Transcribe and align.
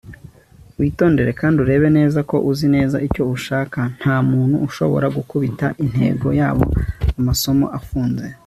witondere 0.79 1.31
kandi 1.41 1.57
urebe 1.63 1.87
neza 1.97 2.19
ko 2.29 2.35
uzi 2.51 2.67
neza 2.75 2.97
icyo 3.07 3.23
ushaka 3.35 3.79
nta 3.97 4.15
muntu 4.29 4.55
ushobora 4.67 5.07
gukubita 5.17 5.67
intego 5.83 6.27
yabo 6.39 6.65
amaso 7.19 7.49
afunze 7.79 8.25